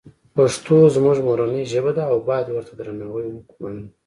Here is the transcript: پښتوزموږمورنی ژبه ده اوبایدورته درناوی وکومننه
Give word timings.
پښتوزموږمورنی 0.35 1.63
ژبه 1.71 1.91
ده 1.97 2.03
اوبایدورته 2.15 2.73
درناوی 2.79 3.25
وکومننه 3.29 3.89